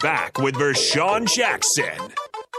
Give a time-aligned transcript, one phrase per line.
[0.00, 2.12] Back with Vershawn Jackson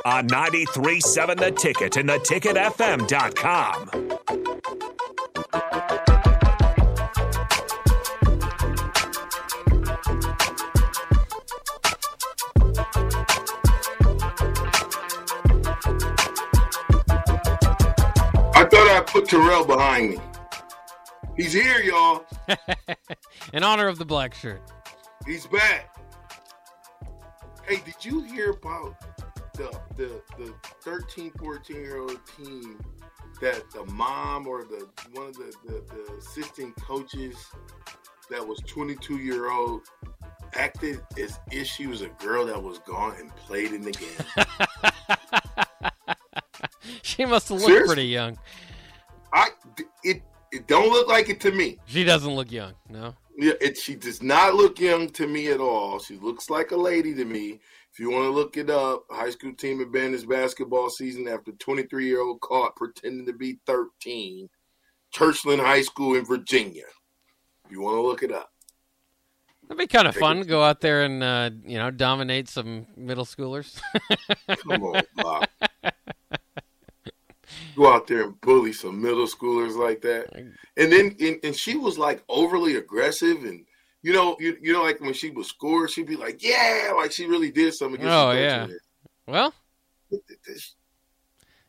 [0.04, 3.90] on 93.7 The Ticket and theticketfm.com.
[18.58, 20.20] I thought I put Terrell behind me.
[21.36, 22.26] He's here, y'all.
[23.54, 24.62] In honor of the black shirt.
[25.26, 25.96] He's back.
[27.68, 28.96] Hey, did you hear about
[29.54, 32.80] the the the 13, 14 year old team
[33.42, 37.36] that the mom or the one of the, the, the assistant coaches
[38.30, 39.82] that was 22 year old
[40.54, 44.46] acted as if she was a girl that was gone and played in the game.
[47.02, 47.96] She must have looked Seriously?
[47.96, 48.38] pretty young.
[49.32, 49.50] I
[50.04, 51.78] it it don't look like it to me.
[51.86, 53.16] She doesn't look young, no.
[53.38, 56.00] Yeah, it, she does not look young to me at all.
[56.00, 57.60] She looks like a lady to me.
[57.92, 61.52] If you want to look it up, high school team abandoned its basketball season after
[61.54, 64.50] 23 year old caught pretending to be 13.
[65.14, 66.86] Churchland High School in Virginia.
[67.66, 68.52] If you want to look it up.
[69.68, 72.50] That'd be kind of Take fun to go out there and uh, you know dominate
[72.50, 73.80] some middle schoolers.
[74.48, 75.48] Come on, Bob.
[77.76, 80.34] Go out there and bully some middle schoolers like that.
[80.78, 83.66] And then and, and she was like overly aggressive and
[84.02, 87.12] you know, you, you know, like when she would score, she'd be like, "Yeah," like
[87.12, 88.00] she really did something.
[88.00, 88.68] against Oh, yeah.
[89.26, 89.52] well,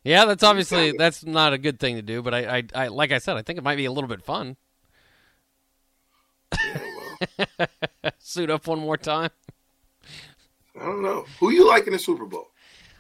[0.05, 3.11] yeah, that's obviously that's not a good thing to do, but I, I, I like
[3.11, 4.57] I said, I think it might be a little bit fun.
[6.63, 6.81] Yeah,
[7.59, 7.69] well,
[8.19, 9.31] Suit up one more time.
[10.79, 12.49] I don't know who you like in the Super Bowl.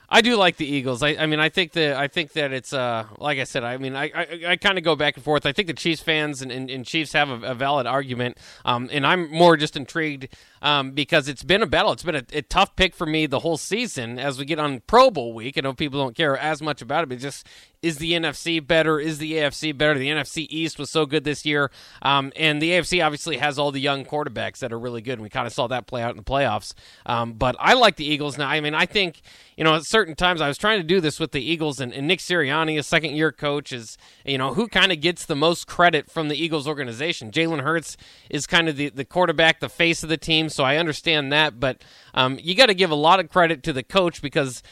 [0.08, 1.02] I do like the Eagles.
[1.02, 3.64] I, I mean, I think that I think that it's uh, like I said.
[3.64, 5.46] I mean, I I, I kind of go back and forth.
[5.46, 8.88] I think the Chiefs fans and, and, and Chiefs have a, a valid argument, um,
[8.92, 10.28] and I'm more just intrigued
[10.62, 11.92] um, because it's been a battle.
[11.92, 14.18] It's been a, a tough pick for me the whole season.
[14.18, 17.02] As we get on Pro Bowl week, I know people don't care as much about
[17.02, 17.46] it, but just
[17.86, 18.98] is the NFC better?
[18.98, 19.96] Is the AFC better?
[19.98, 21.70] The NFC East was so good this year,
[22.02, 25.14] um, and the AFC obviously has all the young quarterbacks that are really good.
[25.14, 26.74] And we kind of saw that play out in the playoffs.
[27.06, 28.48] Um, but I like the Eagles now.
[28.48, 29.22] I mean, I think
[29.56, 31.92] you know at certain times I was trying to do this with the Eagles and,
[31.92, 35.36] and Nick Sirianni, a second year coach, is you know who kind of gets the
[35.36, 37.30] most credit from the Eagles organization.
[37.30, 37.96] Jalen Hurts
[38.28, 41.60] is kind of the the quarterback, the face of the team, so I understand that.
[41.60, 41.82] But
[42.14, 44.62] um, you got to give a lot of credit to the coach because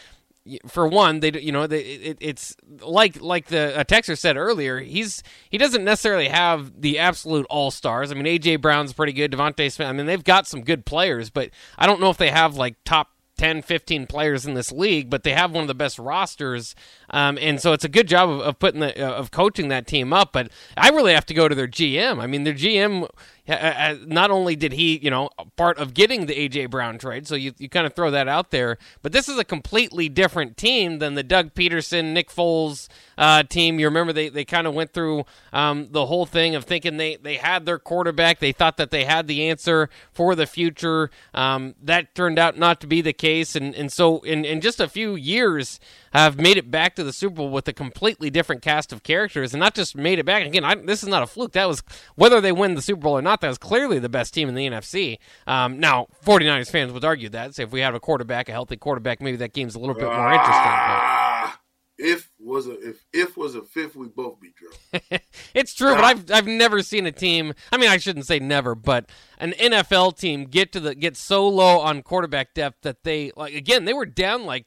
[0.67, 4.81] for one, they you know they, it, it's like like the a texter said earlier.
[4.81, 8.11] He's he doesn't necessarily have the absolute all stars.
[8.11, 9.33] I mean, AJ Brown's pretty good.
[9.33, 9.89] DeVonta Smith.
[9.89, 12.77] I mean, they've got some good players, but I don't know if they have like
[12.85, 16.75] top 10, 15 players in this league, but they have one of the best rosters.
[17.11, 19.87] Um, and so it's a good job of, of putting the, uh, of coaching that
[19.87, 20.33] team up.
[20.33, 22.21] But I really have to go to their GM.
[22.21, 23.09] I mean, their GM, uh, uh,
[23.47, 27.53] not only did he, you know, part of getting the AJ Brown trade, so you,
[27.59, 31.15] you kind of throw that out there, but this is a completely different team than
[31.15, 32.89] the Doug Pederson, Nick Foles
[33.19, 33.79] uh, team.
[33.79, 37.17] You remember they, they kind of went through um, the whole thing of thinking they,
[37.17, 38.39] they had their quarterback.
[38.39, 41.11] They thought that they had the answer for the future.
[41.35, 43.55] Um, that turned out not to be the case.
[43.55, 45.79] And, and so in, in just a few years,
[46.15, 49.53] have made it back to the Super Bowl with a completely different cast of characters,
[49.53, 50.47] and not just made it back.
[50.47, 51.53] Again, I, this is not a fluke.
[51.53, 51.83] That was
[52.15, 53.34] whether they win the Super Bowl or not.
[53.41, 55.19] That was clearly the best team in the NFC.
[55.47, 57.55] Um, now, 49ers fans would argue that.
[57.55, 60.05] Say if we have a quarterback, a healthy quarterback, maybe that game's a little bit
[60.05, 60.53] more interesting.
[60.55, 61.61] Ah,
[61.97, 65.23] if was a if if was a fifth, we both be drunk.
[65.55, 67.55] It's true, but I've I've never seen a team.
[67.71, 69.09] I mean, I shouldn't say never, but
[69.39, 73.55] an NFL team get to the get so low on quarterback depth that they like
[73.55, 74.67] again they were down like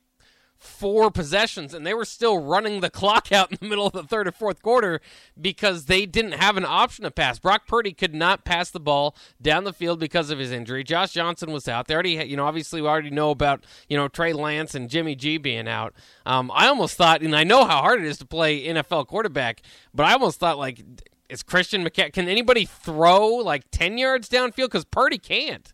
[0.60, 4.04] four possessions and they were still running the clock out in the middle of the
[4.04, 5.02] third or fourth quarter
[5.40, 7.40] because they didn't have an option to pass.
[7.40, 10.84] Brock Purdy could not pass the ball down the field because of his injury.
[10.84, 11.88] Josh Johnson was out.
[11.88, 15.16] They already, you know, obviously we already know about, you know, Trey Lance and Jimmy
[15.16, 15.94] G being out.
[16.26, 19.62] Um, I almost thought, and I know how hard it is to play NFL quarterback,
[19.94, 20.84] but I almost thought like,
[21.30, 24.68] is Christian McCaffrey, can anybody throw like 10 yards downfield?
[24.68, 25.74] Because Purdy can't.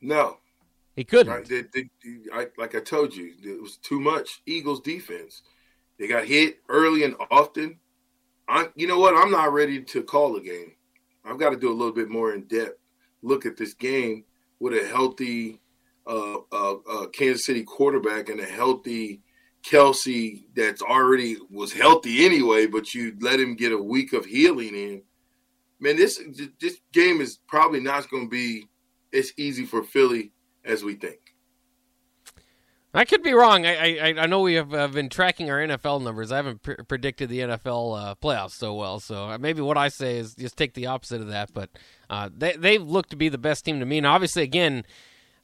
[0.00, 0.38] No,
[0.96, 1.32] he couldn't.
[1.32, 1.48] Right?
[1.48, 1.88] They, they,
[2.32, 5.42] I, like I told you, it was too much Eagles defense.
[5.98, 7.78] They got hit early and often.
[8.48, 9.14] I, you know what?
[9.14, 10.72] I'm not ready to call the game.
[11.24, 12.80] I've got to do a little bit more in depth
[13.22, 14.24] look at this game
[14.58, 15.60] with a healthy
[16.06, 19.20] uh, uh, uh, Kansas City quarterback and a healthy
[19.62, 24.74] Kelce that's already was healthy anyway, but you let him get a week of healing
[24.74, 25.02] in.
[25.78, 26.20] Man, this
[26.60, 28.66] this game is probably not going to be
[29.12, 30.32] as easy for Philly
[30.64, 31.18] as we think.
[32.92, 33.64] I could be wrong.
[33.66, 36.32] I I, I know we have uh, been tracking our NFL numbers.
[36.32, 39.88] I haven't pr- predicted the NFL uh, playoffs so well, so uh, maybe what I
[39.88, 41.52] say is just take the opposite of that.
[41.54, 41.70] But
[42.08, 43.98] uh, they they look to be the best team to me.
[43.98, 44.84] And obviously, again,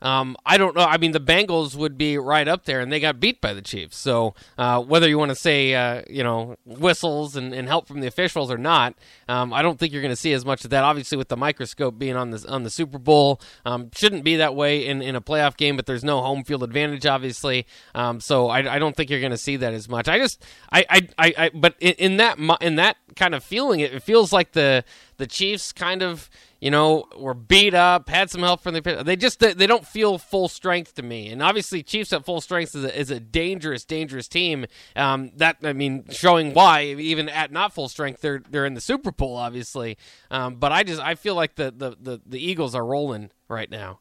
[0.02, 0.82] um, I don't know.
[0.84, 3.62] I mean, the Bengals would be right up there, and they got beat by the
[3.62, 3.96] Chiefs.
[3.96, 8.00] So uh, whether you want to say, uh, you know, whistles and, and, help from
[8.00, 8.94] the officials or not,
[9.28, 10.84] um, I don't think you're going to see as much of that.
[10.84, 14.54] Obviously, with the microscope being on the on the Super Bowl, um, shouldn't be that
[14.54, 15.76] way in, in a playoff game.
[15.76, 17.66] But there's no home field advantage, obviously.
[17.94, 20.08] Um, so I, I, don't think you're going to see that as much.
[20.08, 23.80] I just, I, I, I, I but in, in that in that kind of feeling,
[23.80, 24.84] it, it feels like the
[25.16, 26.28] the Chiefs kind of
[26.60, 29.02] you know, were beat up, had some help from the.
[29.04, 31.28] They just they don't feel full strength to me.
[31.28, 34.66] And obviously, Chiefs at full strength is a, is a dangerous, dangerous team.
[34.94, 38.80] Um, that I mean, showing why even at not full strength, they're they're in the
[38.80, 39.98] Super Bowl, obviously.
[40.30, 43.70] Um, but I just I feel like the, the the the Eagles are rolling right
[43.70, 44.00] now.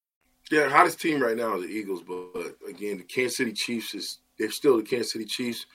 [0.51, 4.19] Yeah, hottest team right now is the Eagles, but, again, the Kansas City Chiefs is
[4.37, 5.65] they're still the Kansas City Chiefs.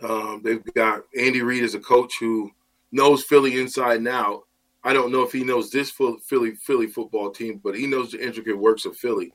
[0.00, 2.52] Um, they've got Andy Reid as a coach who
[2.92, 4.42] knows Philly inside and out.
[4.84, 8.24] I don't know if he knows this Philly Philly football team, but he knows the
[8.24, 9.32] intricate works of Philly,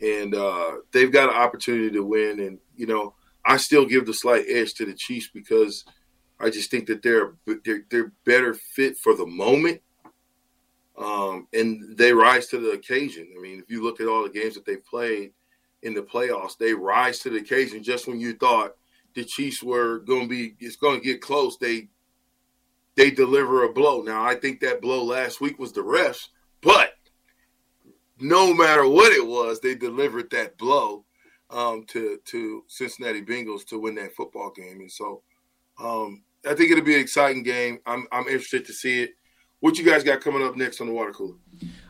[0.00, 2.38] and uh, they've got an opportunity to win.
[2.38, 5.84] And you know, I still give the slight edge to the Chiefs because
[6.38, 7.32] I just think that they're
[7.64, 9.80] they're, they're better fit for the moment
[10.96, 13.28] um, and they rise to the occasion.
[13.36, 15.32] I mean, if you look at all the games that they played
[15.82, 17.82] in the playoffs, they rise to the occasion.
[17.82, 18.76] Just when you thought
[19.14, 21.88] the Chiefs were going to be, it's going to get close, they
[22.96, 24.02] they deliver a blow.
[24.02, 26.28] Now, I think that blow last week was the refs,
[26.60, 26.92] but
[28.20, 31.04] no matter what it was, they delivered that blow
[31.50, 34.80] um, to to Cincinnati Bengals to win that football game.
[34.80, 35.22] And so,
[35.80, 37.80] um, I think it'll be an exciting game.
[37.84, 39.10] I'm I'm interested to see it.
[39.64, 41.36] What you guys got coming up next on the water cooler?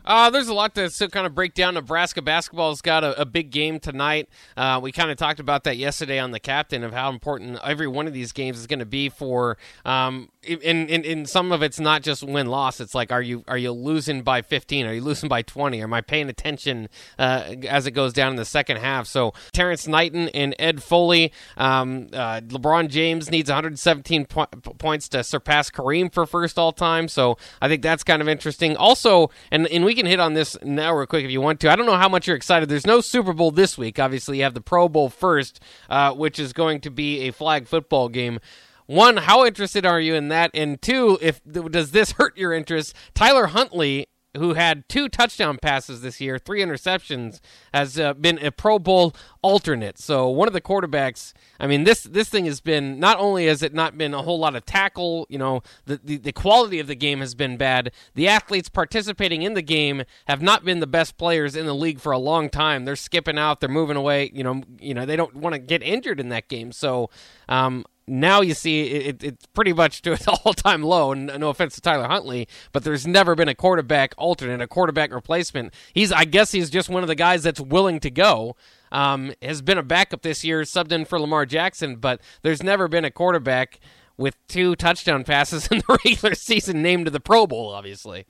[0.05, 1.73] Uh, there's a lot to so kind of break down.
[1.73, 4.29] Nebraska basketball's got a, a big game tonight.
[4.55, 7.87] Uh, we kind of talked about that yesterday on the captain of how important every
[7.87, 9.57] one of these games is going to be for.
[9.83, 12.79] Um, in, in in some of it's not just win loss.
[12.79, 14.85] It's like are you are you losing by 15?
[14.85, 15.81] Are you losing by 20?
[15.81, 19.07] Am I paying attention uh, as it goes down in the second half?
[19.07, 21.31] So Terrance Knighton and Ed Foley.
[21.57, 27.07] Um, uh, LeBron James needs 117 po- points to surpass Kareem for first all time.
[27.07, 28.77] So I think that's kind of interesting.
[28.77, 31.71] Also, and and we can hit on this now real quick if you want to.
[31.71, 32.69] I don't know how much you're excited.
[32.69, 33.99] There's no Super Bowl this week.
[33.99, 35.59] Obviously, you have the Pro Bowl first,
[35.89, 38.39] uh, which is going to be a flag football game.
[38.87, 40.51] One, how interested are you in that?
[40.53, 42.95] And two, if does this hurt your interest?
[43.15, 47.39] Tyler Huntley who had two touchdown passes this year, three interceptions,
[47.73, 49.97] has uh, been a Pro Bowl alternate.
[49.99, 51.33] So one of the quarterbacks.
[51.59, 54.39] I mean, this this thing has been not only has it not been a whole
[54.39, 55.25] lot of tackle.
[55.29, 57.91] You know, the the, the quality of the game has been bad.
[58.15, 61.99] The athletes participating in the game have not been the best players in the league
[61.99, 62.85] for a long time.
[62.85, 63.59] They're skipping out.
[63.59, 64.31] They're moving away.
[64.33, 66.71] You know, you know they don't want to get injured in that game.
[66.71, 67.09] So
[67.47, 71.11] um, now you see it, it's pretty much to its all-time low.
[71.11, 75.13] And no offense to Tyler Huntley, but there's never been a quarterback alternate, a quarterback
[75.13, 75.73] replacement.
[75.93, 78.55] He's, I guess, he's just one of the guys that's willing to go.
[78.91, 82.87] Um, has been a backup this year, subbed in for Lamar Jackson, but there's never
[82.87, 83.79] been a quarterback
[84.15, 87.73] with two touchdown passes in the regular season named to the Pro Bowl.
[87.73, 88.25] Obviously.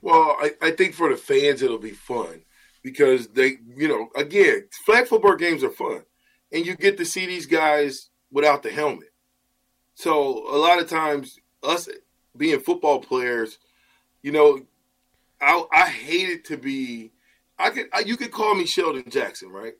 [0.00, 2.42] Well, I, I think for the fans it'll be fun
[2.82, 6.02] because they, you know, again, flag football games are fun,
[6.52, 9.12] and you get to see these guys without the helmet.
[9.94, 11.88] So a lot of times, us
[12.36, 13.58] being football players,
[14.22, 14.60] you know,
[15.40, 17.12] I I hate it to be.
[17.58, 19.74] I could I, you could call me Sheldon Jackson, right?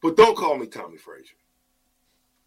[0.00, 1.34] But don't call me Tommie Frazier.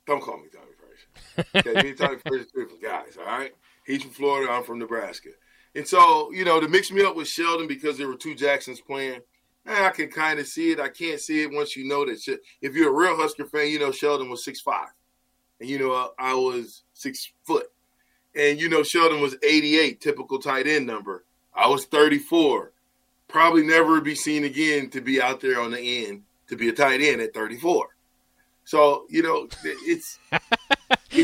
[0.07, 1.69] Don't call me Tommie Frazier.
[1.69, 3.17] Okay, me and Tommie Frazier different guys.
[3.19, 3.51] All right,
[3.85, 4.51] he's from Florida.
[4.51, 5.29] I'm from Nebraska.
[5.75, 8.81] And so, you know, to mix me up with Sheldon because there were two Jacksons
[8.81, 9.21] playing,
[9.65, 10.81] eh, I can kind of see it.
[10.81, 12.21] I can't see it once you know that.
[12.21, 12.41] Shit.
[12.61, 14.89] If you're a real Husker fan, you know Sheldon was six five
[15.61, 17.67] and you know I, I was six foot,
[18.35, 21.23] and you know Sheldon was 88, typical tight end number.
[21.55, 22.71] I was 34,
[23.27, 26.73] probably never be seen again to be out there on the end to be a
[26.73, 27.95] tight end at 34.
[28.65, 30.19] So you know it's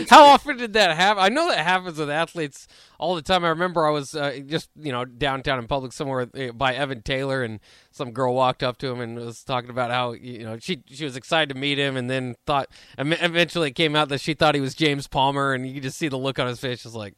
[0.10, 1.22] How often did that happen?
[1.22, 3.44] I know that happens with athletes all the time.
[3.44, 7.02] I remember I was uh, just you know downtown in public somewhere uh, by Evan
[7.02, 7.60] Taylor, and
[7.92, 11.04] some girl walked up to him and was talking about how you know she she
[11.04, 14.56] was excited to meet him, and then thought eventually it came out that she thought
[14.56, 16.96] he was James Palmer, and you could just see the look on his face, just
[16.96, 17.16] like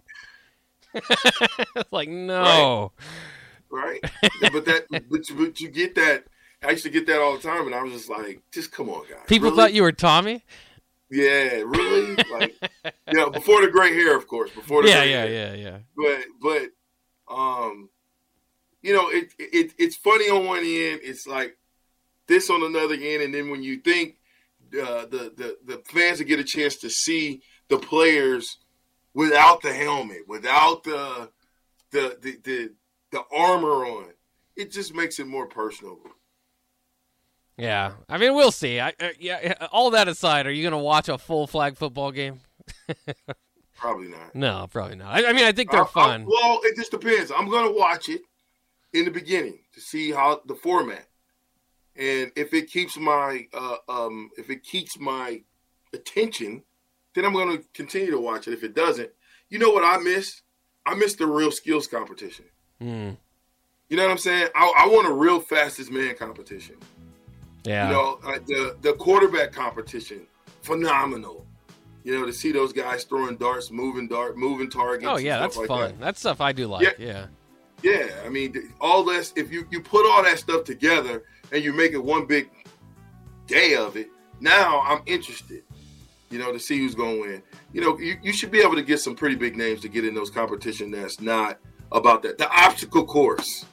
[1.91, 2.91] like no,
[3.69, 3.99] right?
[4.01, 4.31] right.
[4.51, 6.25] But that but you, but you get that.
[6.61, 8.89] I used to get that all the time, and I was just like, just come
[8.89, 9.19] on, guys.
[9.27, 9.57] People really?
[9.57, 10.43] thought you were Tommie.
[11.11, 12.15] Yeah, really?
[12.31, 12.55] like,
[13.07, 14.51] you know, before the gray hair, of course.
[14.51, 15.55] Before the yeah, yeah, hair.
[15.55, 15.77] yeah, yeah.
[15.95, 16.25] But,
[17.27, 17.89] but, um,
[18.81, 21.01] you know, it, it it's funny on one end.
[21.03, 21.57] It's like
[22.27, 24.15] this on another end, and then when you think
[24.73, 28.57] uh, the the the fans will get a chance to see the players
[29.13, 31.29] without the helmet, without the
[31.91, 32.69] the the the,
[33.11, 34.13] the armor on,
[34.55, 35.99] it just makes it more personal.
[37.59, 38.79] Yeah, I mean, we'll see.
[38.79, 42.11] I, uh, yeah, all that aside, are you going to watch a full flag football
[42.11, 42.39] game?
[43.75, 44.19] probably not.
[44.35, 45.13] No, probably not.
[45.13, 46.25] I, I mean, I think they're uh, fun.
[46.25, 47.31] well, it just depends.
[47.35, 48.21] I'm going to watch it
[48.93, 51.07] in the beginning to see how the format,
[51.95, 55.41] and if it keeps my uh, um, if it keeps my
[55.93, 56.63] attention,
[57.15, 58.53] then I'm going to continue to watch it.
[58.53, 59.09] If it doesn't,
[59.49, 60.41] you know what I miss?
[60.85, 62.45] I miss the real skills competition.
[62.81, 63.17] Mm.
[63.89, 64.49] You know what I'm saying?
[64.55, 66.75] I, I want a real fastest man competition.
[67.63, 67.87] Yeah.
[67.87, 70.27] You know, uh, the the quarterback competition,
[70.61, 71.45] phenomenal.
[72.03, 75.05] You know, to see those guys throwing darts, moving dart, moving targets.
[75.07, 75.91] Oh yeah, that's like fun.
[75.91, 75.99] That.
[75.99, 76.83] That's stuff I do like.
[76.83, 76.93] Yeah.
[76.97, 77.25] yeah.
[77.81, 79.33] Yeah, I mean, all this.
[79.35, 82.49] If you you put all that stuff together and you make it one big
[83.47, 85.63] day of it, now I'm interested.
[86.29, 87.43] You know, to see who's going to win.
[87.73, 90.05] You know, you, you should be able to get some pretty big names to get
[90.05, 91.57] in those competition that's not
[91.91, 92.37] about that.
[92.37, 93.65] The obstacle course.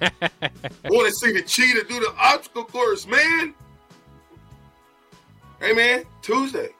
[0.00, 0.10] I
[0.84, 3.54] want to see the cheetah do the obstacle course, man.
[5.60, 6.70] Hey, man, Tuesday,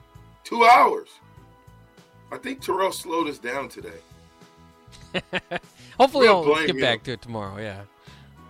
[0.44, 1.08] two hours.
[2.32, 3.98] I think Terrell slowed us down today.
[5.98, 6.80] Hopefully, I'll get him.
[6.80, 7.58] back to it tomorrow.
[7.58, 7.82] Yeah.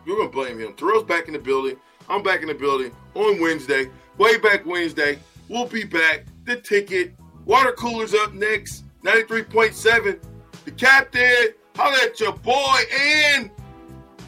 [0.07, 0.75] We're going to blame him.
[0.75, 1.77] Terrell's back in the building.
[2.09, 3.91] I'm back in the building on Wednesday.
[4.19, 5.19] Way back Wednesday.
[5.49, 6.27] We'll be back.
[6.45, 7.15] The ticket.
[7.45, 8.85] Water coolers up next.
[9.03, 10.21] 93.7.
[10.65, 11.55] The captain.
[11.77, 13.51] Holla at your boy and